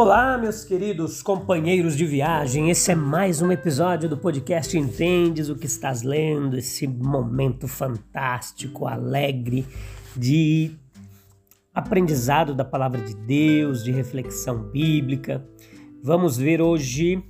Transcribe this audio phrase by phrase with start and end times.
[0.00, 2.70] Olá, meus queridos companheiros de viagem.
[2.70, 8.86] Esse é mais um episódio do podcast Entendes o que estás lendo, esse momento fantástico,
[8.86, 9.66] alegre
[10.16, 10.70] de
[11.74, 15.44] aprendizado da palavra de Deus, de reflexão bíblica.
[16.00, 17.20] Vamos ver hoje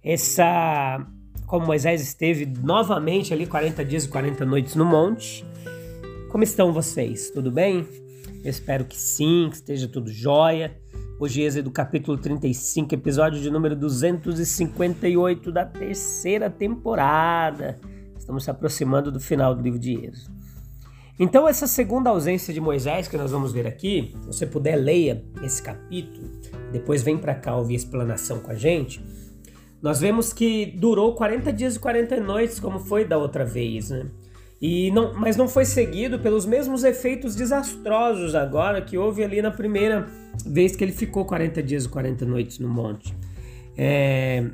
[0.00, 1.04] essa
[1.48, 5.44] como Moisés esteve novamente ali 40 dias e 40 noites no monte.
[6.30, 7.28] Como estão vocês?
[7.32, 7.84] Tudo bem?
[8.44, 10.80] Espero que sim, que esteja tudo jóia.
[11.20, 17.80] Hoje, Êxodo capítulo 35, episódio de número 258 da terceira temporada.
[18.16, 20.32] Estamos se aproximando do final do livro de Êxodo.
[21.18, 25.24] Então, essa segunda ausência de Moisés que nós vamos ver aqui, se você puder, leia
[25.42, 26.30] esse capítulo,
[26.70, 29.04] depois vem para cá ouvir a explanação com a gente.
[29.82, 34.06] Nós vemos que durou 40 dias e 40 noites, como foi da outra vez, né?
[34.60, 39.52] E não, mas não foi seguido pelos mesmos efeitos desastrosos agora que houve ali na
[39.52, 40.08] primeira
[40.44, 43.14] vez que ele ficou 40 dias e 40 noites no monte.
[43.76, 44.44] É,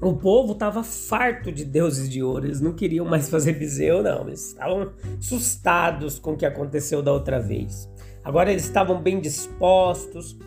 [0.00, 4.26] o povo estava farto de deuses de ouro, eles não queriam mais fazer biseu, não,
[4.26, 7.88] eles estavam assustados com o que aconteceu da outra vez.
[8.22, 10.38] Agora eles estavam bem dispostos,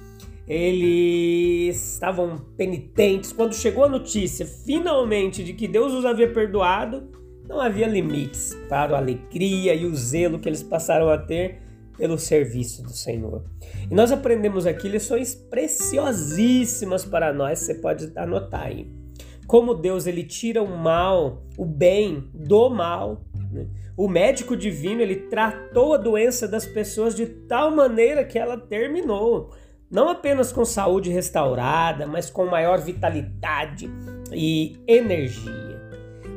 [0.48, 3.32] eles estavam penitentes.
[3.32, 7.10] Quando chegou a notícia, finalmente, de que Deus os havia perdoado,
[7.48, 11.62] não havia limites para a alegria e o zelo que eles passaram a ter
[11.98, 13.44] pelo serviço do Senhor.
[13.90, 18.92] E nós aprendemos aqui lições preciosíssimas para nós, você pode anotar aí.
[19.48, 23.24] Como Deus ele tira o mal, o bem do mal.
[23.52, 23.68] Né?
[23.96, 29.52] O médico divino ele tratou a doença das pessoas de tal maneira que ela terminou,
[29.90, 33.90] não apenas com saúde restaurada, mas com maior vitalidade
[34.34, 35.87] e energia.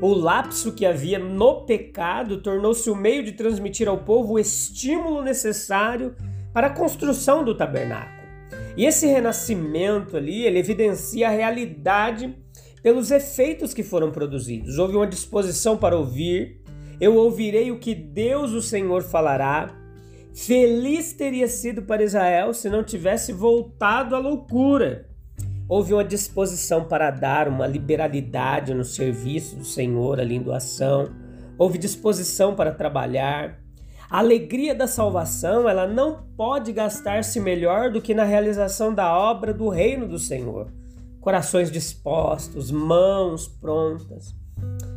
[0.00, 5.21] O lapso que havia no pecado tornou-se o meio de transmitir ao povo o estímulo
[5.21, 6.16] necessário
[6.55, 8.21] para a construção do tabernáculo.
[8.78, 12.34] E esse renascimento ali, ele evidencia a realidade
[12.83, 14.78] pelos efeitos que foram produzidos.
[14.78, 16.62] Houve uma disposição para ouvir,
[16.99, 19.77] eu ouvirei o que Deus, o Senhor, falará.
[20.32, 25.09] Feliz teria sido para Israel se não tivesse voltado à loucura.
[25.70, 31.10] Houve uma disposição para dar uma liberalidade no serviço do Senhor, ali em doação.
[31.56, 33.60] Houve disposição para trabalhar.
[34.10, 39.54] A alegria da salvação, ela não pode gastar-se melhor do que na realização da obra
[39.54, 40.72] do reino do Senhor.
[41.20, 44.34] Corações dispostos, mãos prontas,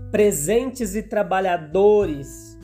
[0.10, 2.58] presentes e trabalhadores.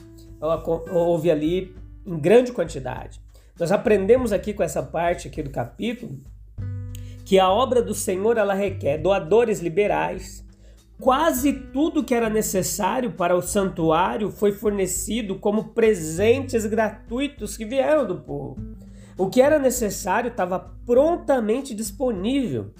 [0.92, 3.22] Houve ali em grande quantidade.
[3.60, 6.20] Nós aprendemos aqui com essa parte aqui do capítulo
[7.30, 10.44] que a obra do Senhor ela requer doadores liberais.
[11.00, 18.08] Quase tudo que era necessário para o santuário foi fornecido como presentes gratuitos que vieram
[18.08, 18.58] do povo.
[19.16, 22.74] O que era necessário estava prontamente disponível.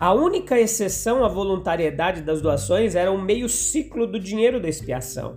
[0.00, 5.36] A única exceção à voluntariedade das doações era o meio ciclo do dinheiro da expiação.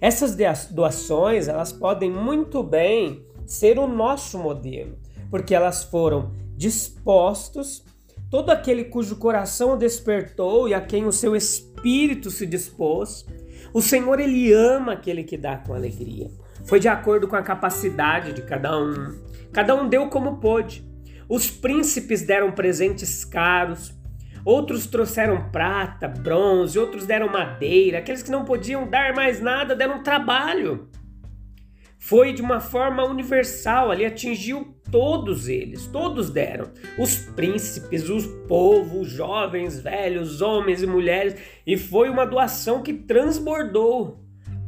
[0.00, 0.36] Essas
[0.70, 4.96] doações, elas podem muito bem ser o nosso modelo,
[5.32, 7.84] porque elas foram dispostos
[8.30, 13.24] todo aquele cujo coração despertou e a quem o seu espírito se dispôs.
[13.72, 16.30] O Senhor ele ama aquele que dá com alegria.
[16.64, 19.16] Foi de acordo com a capacidade de cada um.
[19.52, 20.86] Cada um deu como pôde.
[21.28, 23.94] Os príncipes deram presentes caros,
[24.44, 27.98] outros trouxeram prata, bronze, outros deram madeira.
[27.98, 30.88] Aqueles que não podiam dar mais nada deram trabalho
[32.08, 36.70] foi de uma forma universal, ali atingiu todos eles, todos deram.
[36.98, 44.24] Os príncipes, os povos, jovens, velhos, homens e mulheres, e foi uma doação que transbordou.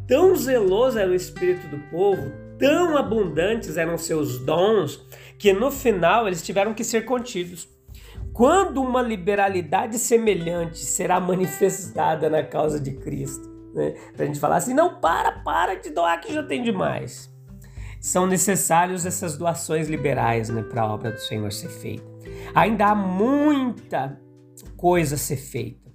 [0.07, 5.03] Tão zeloso era o espírito do povo, tão abundantes eram seus dons,
[5.39, 7.67] que no final eles tiveram que ser contidos.
[8.35, 13.50] Quando uma liberalidade semelhante será manifestada na causa de Cristo?
[13.75, 13.95] Né?
[14.15, 17.31] Para a gente falar assim, não, para, para de doar que já tem demais.
[18.01, 22.05] São necessários essas doações liberais né, para a obra do Senhor ser feita.
[22.55, 24.19] Ainda há muita
[24.77, 25.91] coisa a ser feita.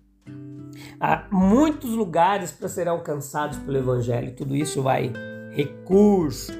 [0.99, 4.35] Há muitos lugares para serem alcançados pelo Evangelho.
[4.35, 5.11] Tudo isso vai
[5.51, 6.53] recurso.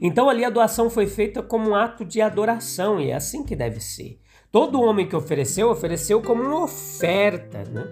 [0.00, 3.56] Então ali a doação foi feita como um ato de adoração e é assim que
[3.56, 4.18] deve ser.
[4.50, 7.64] Todo homem que ofereceu, ofereceu como uma oferta.
[7.70, 7.84] Né?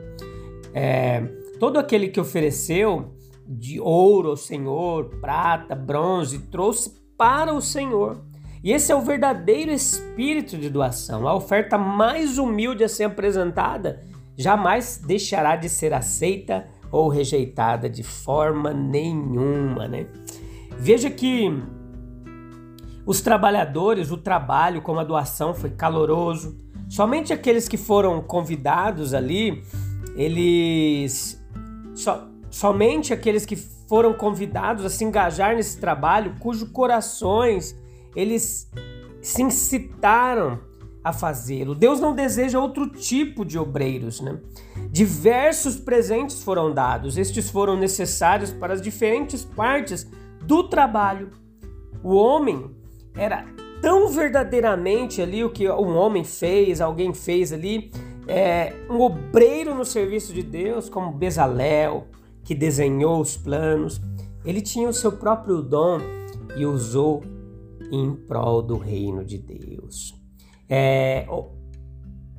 [0.72, 1.22] É,
[1.58, 3.14] todo aquele que ofereceu
[3.46, 8.20] de ouro ao Senhor, prata, bronze, trouxe para o Senhor.
[8.62, 11.28] E esse é o verdadeiro espírito de doação.
[11.28, 14.02] A oferta mais humilde a ser apresentada
[14.36, 20.06] jamais deixará de ser aceita ou rejeitada de forma nenhuma, né?
[20.78, 21.50] Veja que
[23.06, 26.56] os trabalhadores, o trabalho como a doação foi caloroso.
[26.88, 29.62] Somente aqueles que foram convidados ali,
[30.16, 31.40] eles
[31.96, 32.12] so,
[32.50, 37.76] somente aqueles que foram convidados a se engajar nesse trabalho, cujos corações
[38.14, 38.70] eles
[39.20, 40.60] se incitaram
[41.04, 41.74] a fazê-lo.
[41.74, 44.40] Deus não deseja outro tipo de obreiros, né?
[44.90, 50.10] Diversos presentes foram dados, estes foram necessários para as diferentes partes
[50.42, 51.30] do trabalho.
[52.02, 52.70] O homem
[53.14, 53.44] era
[53.80, 57.92] tão verdadeiramente ali o que um homem fez, alguém fez ali,
[58.28, 62.06] é, um obreiro no serviço de Deus, como Bezalel,
[62.44, 64.00] que desenhou os planos.
[64.44, 65.98] Ele tinha o seu próprio dom
[66.56, 67.22] e usou
[67.90, 70.14] em prol do reino de Deus.
[70.68, 71.26] É,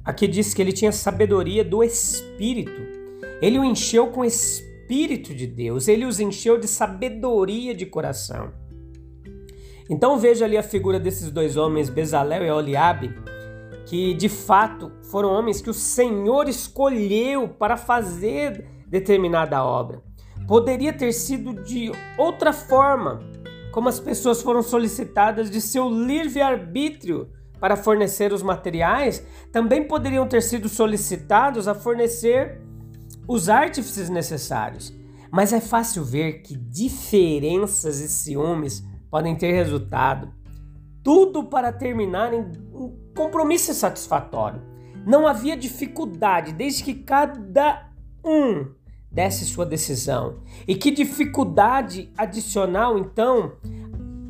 [0.03, 2.81] aqui diz que ele tinha sabedoria do Espírito.
[3.41, 5.87] Ele o encheu com Espírito de Deus.
[5.87, 8.51] Ele os encheu de sabedoria de coração.
[9.89, 13.13] Então veja ali a figura desses dois homens, Bezalel e Oliabe,
[13.87, 20.03] que de fato foram homens que o Senhor escolheu para fazer determinada obra.
[20.45, 23.21] Poderia ter sido de outra forma,
[23.71, 27.29] como as pessoas foram solicitadas de seu livre-arbítrio
[27.61, 32.61] para fornecer os materiais, também poderiam ter sido solicitados a fornecer
[33.25, 34.93] os artífices necessários.
[35.31, 40.29] Mas é fácil ver que diferenças e ciúmes podem ter resultado.
[41.01, 42.51] Tudo para terminar em
[43.17, 44.61] compromisso satisfatório.
[45.05, 47.89] Não havia dificuldade desde que cada
[48.23, 48.67] um
[49.11, 50.35] desse sua decisão.
[50.67, 53.53] E que dificuldade adicional, então,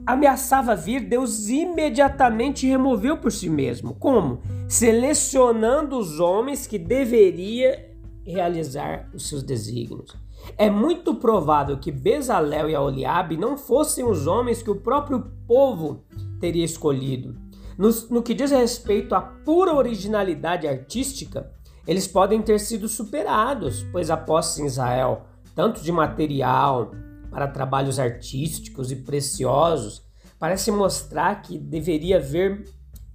[0.05, 3.93] ameaçava vir, Deus imediatamente removeu por si mesmo.
[3.95, 4.39] Como?
[4.69, 7.91] Selecionando os homens que deveria
[8.25, 10.15] realizar os seus desígnios.
[10.57, 16.03] É muito provável que Bezalel e Oliabe não fossem os homens que o próprio povo
[16.39, 17.46] teria escolhido.
[17.77, 21.51] No, no que diz respeito à pura originalidade artística,
[21.85, 25.25] eles podem ter sido superados, pois a posse em Israel,
[25.55, 26.91] tanto de material
[27.29, 30.03] para trabalhos artísticos e preciosos,
[30.39, 32.63] parece mostrar que deveria haver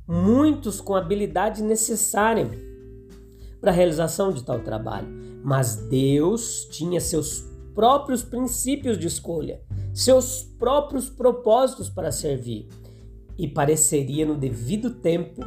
[0.06, 2.48] muitos com a habilidade necessária
[3.60, 5.08] para a realização de tal trabalho.
[5.44, 7.44] Mas Deus tinha seus
[7.74, 9.60] próprios princípios de escolha,
[9.92, 12.68] seus próprios propósitos para servir.
[13.38, 15.42] E pareceria no devido tempo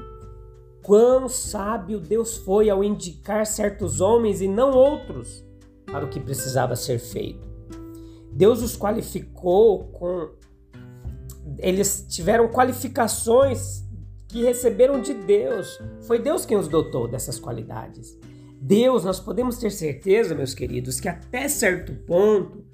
[0.82, 5.44] quão sábio Deus foi ao indicar certos homens e não outros
[5.86, 7.48] para o que precisava ser feito.
[8.32, 10.30] Deus os qualificou com.
[11.58, 13.84] Eles tiveram qualificações
[14.28, 15.80] que receberam de Deus.
[16.02, 18.18] Foi Deus quem os dotou dessas qualidades.
[18.60, 22.66] Deus, nós podemos ter certeza, meus queridos, que até certo ponto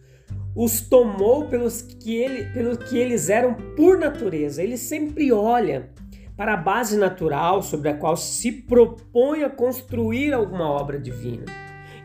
[0.55, 4.61] os tomou pelos que, ele, pelo que eles eram por natureza.
[4.61, 5.89] Ele sempre olha
[6.35, 11.45] para a base natural sobre a qual se propõe a construir alguma obra divina.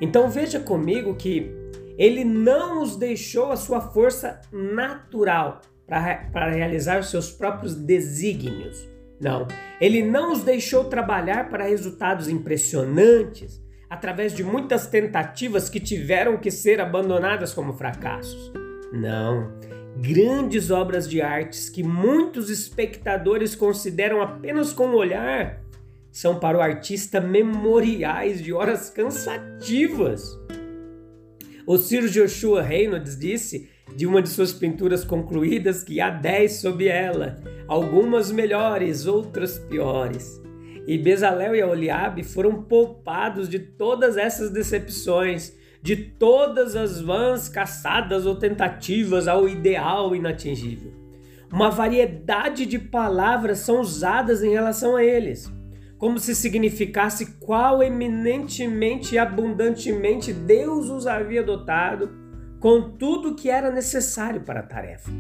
[0.00, 1.50] Então veja comigo que
[1.97, 8.87] ele não os deixou a sua força natural para, realizar os seus próprios desígnios.
[9.19, 9.47] Não,
[9.81, 16.50] ele não os deixou trabalhar para resultados impressionantes, através de muitas tentativas que tiveram que
[16.50, 18.52] ser abandonadas como fracassos.
[18.93, 19.52] Não,
[19.97, 25.62] grandes obras de artes que muitos espectadores consideram apenas com o olhar
[26.11, 30.38] são para o artista memoriais de horas cansativas.
[31.66, 36.87] O Sir Joshua Reynolds disse de uma de suas pinturas concluídas que há dez sob
[36.87, 40.40] ela, algumas melhores, outras piores.
[40.87, 45.52] E Bezalel e Oliabe foram poupados de todas essas decepções,
[45.83, 50.93] de todas as vãs caçadas ou tentativas ao ideal inatingível.
[51.52, 55.50] Uma variedade de palavras são usadas em relação a eles,
[55.99, 62.11] como se significasse qual eminentemente e abundantemente Deus os havia dotado
[62.61, 65.11] com tudo que era necessário para a tarefa.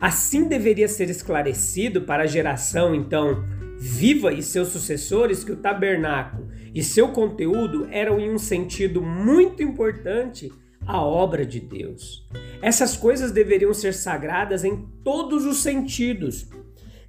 [0.00, 3.44] Assim deveria ser esclarecido para a geração então
[3.78, 9.62] viva e seus sucessores que o tabernáculo e seu conteúdo eram em um sentido muito
[9.62, 10.50] importante
[10.86, 12.26] a obra de Deus.
[12.60, 16.48] Essas coisas deveriam ser sagradas em todos os sentidos.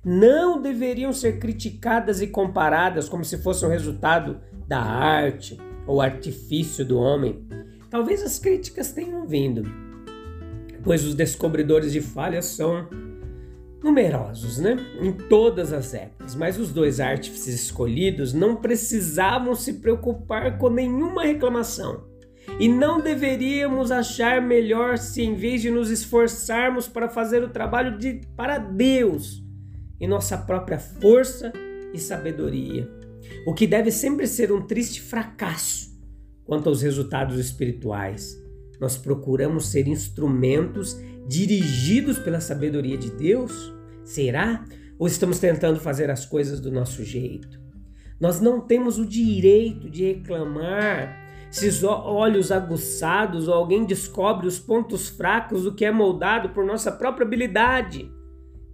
[0.04, 5.58] Não deveriam ser criticadas e comparadas como se fosse um resultado da arte
[5.88, 7.46] ou artifício do homem.
[7.90, 9.64] Talvez as críticas tenham vindo,
[10.84, 12.88] pois os descobridores de falhas são
[13.84, 14.78] numerosos, né?
[15.00, 21.24] Em todas as épocas, mas os dois artífices escolhidos não precisavam se preocupar com nenhuma
[21.24, 22.04] reclamação.
[22.60, 27.98] E não deveríamos achar melhor se, em vez de nos esforçarmos para fazer o trabalho
[27.98, 29.44] de, para Deus,
[30.00, 31.52] em nossa própria força
[31.94, 32.90] e sabedoria,
[33.46, 35.96] o que deve sempre ser um triste fracasso
[36.44, 38.40] quanto aos resultados espirituais.
[38.80, 43.74] Nós procuramos ser instrumentos dirigidos pela sabedoria de Deus?
[44.04, 44.66] Será?
[44.98, 47.60] Ou estamos tentando fazer as coisas do nosso jeito?
[48.20, 55.08] Nós não temos o direito de reclamar se olhos aguçados ou alguém descobre os pontos
[55.08, 58.12] fracos do que é moldado por nossa própria habilidade.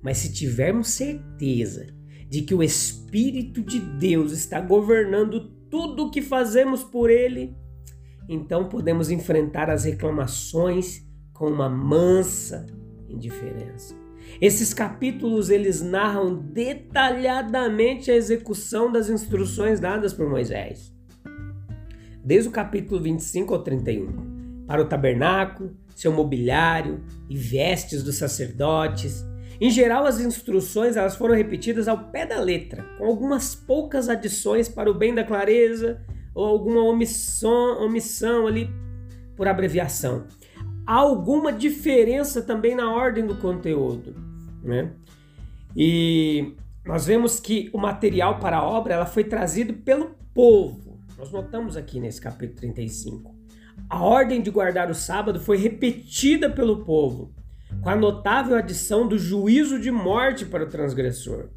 [0.01, 1.87] Mas se tivermos certeza
[2.27, 7.55] de que o Espírito de Deus está governando tudo o que fazemos por Ele,
[8.27, 11.05] então podemos enfrentar as reclamações
[11.41, 12.67] com uma mansa
[13.09, 13.95] indiferença.
[14.39, 20.93] Esses capítulos eles narram detalhadamente a execução das instruções dadas por Moisés
[22.23, 29.25] desde o capítulo 25 ao 31, para o tabernáculo, seu mobiliário e vestes dos sacerdotes.
[29.59, 34.69] Em geral, as instruções elas foram repetidas ao pé da letra, com algumas poucas adições
[34.69, 35.99] para o bem da clareza
[36.35, 38.69] ou alguma omissão, omissão ali
[39.35, 40.27] por abreviação.
[40.85, 44.15] Há alguma diferença também na ordem do conteúdo,
[44.63, 44.91] né?
[45.75, 46.53] E
[46.85, 51.77] nós vemos que o material para a obra ela foi trazido pelo povo nós notamos
[51.77, 53.35] aqui nesse capítulo 35.
[53.87, 57.31] A ordem de guardar o sábado foi repetida pelo povo,
[57.79, 61.49] com a notável adição do juízo de morte para o transgressor.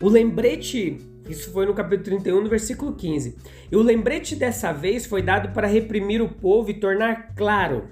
[0.00, 0.96] O lembrete,
[1.28, 3.36] isso foi no capítulo 31, no versículo 15.
[3.72, 7.88] E o lembrete dessa vez foi dado para reprimir o povo e tornar claro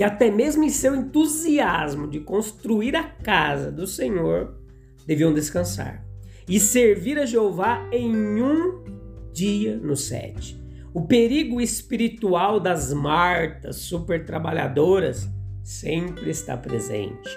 [0.00, 4.58] que até mesmo em seu entusiasmo de construir a casa do Senhor,
[5.06, 6.02] deviam descansar
[6.48, 8.10] e servir a Jeová em
[8.42, 8.82] um
[9.30, 10.58] dia no sete.
[10.94, 15.28] O perigo espiritual das Martas super trabalhadoras
[15.62, 17.28] sempre está presente.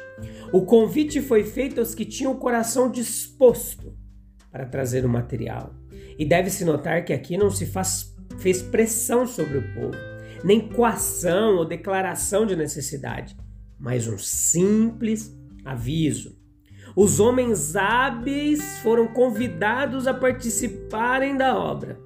[0.54, 3.94] O convite foi feito aos que tinham o coração disposto
[4.50, 5.76] para trazer o material.
[6.18, 10.13] E deve-se notar que aqui não se faz, fez pressão sobre o povo,
[10.44, 13.36] nem coação ou declaração de necessidade,
[13.80, 16.38] mas um simples aviso.
[16.96, 22.00] Os homens hábeis foram convidados a participarem da obra.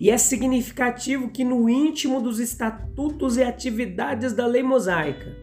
[0.00, 5.36] E é significativo que no íntimo dos estatutos e atividades da lei mosaica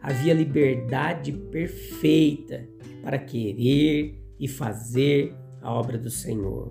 [0.00, 2.68] havia liberdade perfeita
[3.02, 6.70] para querer e fazer a obra do Senhor.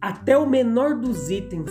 [0.00, 1.70] Até o menor dos itens,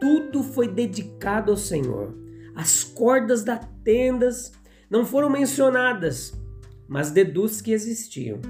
[0.00, 2.14] tudo foi dedicado ao Senhor.
[2.54, 4.52] As cordas das tendas
[4.90, 6.32] não foram mencionadas,
[6.88, 8.40] mas deduz que existiam.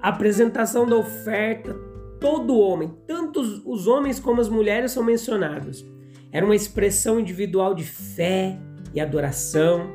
[0.00, 1.74] A apresentação da oferta,
[2.20, 5.84] todo homem, tanto os homens como as mulheres são mencionados.
[6.32, 8.58] Era uma expressão individual de fé
[8.94, 9.90] e adoração.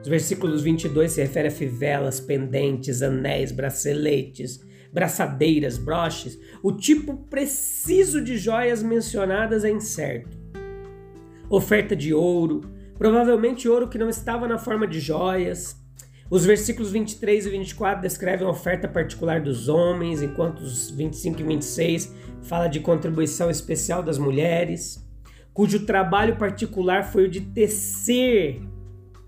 [0.00, 6.38] Os versículos 22 se refere a fivelas, pendentes, anéis, braceletes, braçadeiras, broches.
[6.62, 10.36] O tipo preciso de joias mencionadas é incerto.
[11.50, 12.62] Oferta de ouro,
[12.98, 15.76] provavelmente ouro que não estava na forma de joias.
[16.30, 21.44] Os versículos 23 e 24 descrevem a oferta particular dos homens, enquanto os 25 e
[21.44, 25.02] 26 fala de contribuição especial das mulheres,
[25.54, 28.60] cujo trabalho particular foi o de tecer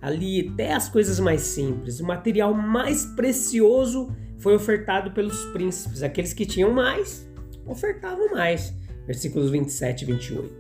[0.01, 2.01] ali até as coisas mais simples.
[2.01, 7.31] O material mais precioso foi ofertado pelos príncipes, aqueles que tinham mais
[7.67, 8.75] ofertavam mais.
[9.07, 10.55] Versículos 27 e 28.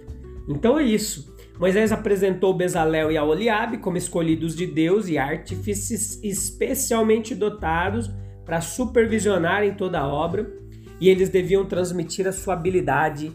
[0.49, 1.35] Então é isso.
[1.59, 8.11] Moisés apresentou Bezalel e a Oliabe como escolhidos de Deus e artífices especialmente dotados
[8.45, 10.51] para supervisionarem toda a obra,
[10.99, 13.33] e eles deviam transmitir a sua habilidade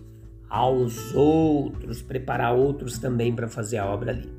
[0.49, 4.29] aos outros, preparar outros também para fazer a obra ali.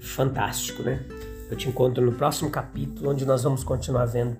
[0.00, 1.04] Fantástico, né?
[1.50, 4.36] Eu te encontro no próximo capítulo, onde nós vamos continuar vendo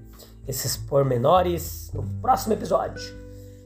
[0.46, 3.02] esses pormenores no próximo episódio.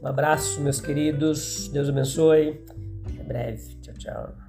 [0.02, 1.68] Um abraço, meus queridos.
[1.68, 2.64] Deus abençoe.
[3.06, 3.74] Até breve.
[3.82, 4.39] Tchau, tchau.